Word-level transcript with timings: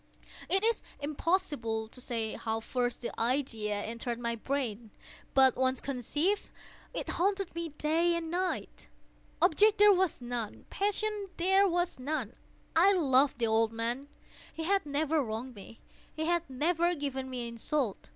It 0.49 0.63
is 0.63 0.81
impossible 0.99 1.87
to 1.87 2.01
say 2.01 2.33
how 2.33 2.59
first 2.59 3.01
the 3.01 3.11
idea 3.19 3.75
entered 3.83 4.17
my 4.17 4.35
brain; 4.35 4.89
but 5.35 5.55
once 5.55 5.79
conceived, 5.79 6.49
it 6.91 7.07
haunted 7.07 7.53
me 7.53 7.69
day 7.69 8.15
and 8.15 8.31
night. 8.31 8.87
Object 9.43 9.77
there 9.77 9.93
was 9.93 10.19
none. 10.19 10.65
Passion 10.71 11.27
there 11.37 11.67
was 11.67 11.99
none. 11.99 12.35
I 12.75 12.93
loved 12.93 13.37
the 13.37 13.45
old 13.45 13.71
man. 13.73 14.07
He 14.51 14.63
had 14.63 14.87
never 14.87 15.21
wronged 15.23 15.53
me. 15.53 15.81
He 16.15 16.25
had 16.25 16.49
never 16.49 16.95
given 16.95 17.29
me 17.29 17.47
insult. 17.47 18.09